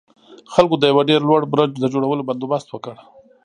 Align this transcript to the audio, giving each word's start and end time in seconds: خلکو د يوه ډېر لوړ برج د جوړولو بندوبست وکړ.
خلکو 0.53 0.75
د 0.79 0.83
يوه 0.91 1.03
ډېر 1.09 1.21
لوړ 1.29 1.41
برج 1.53 1.69
د 1.79 1.83
جوړولو 1.93 2.27
بندوبست 2.29 2.67
وکړ. 2.71 2.95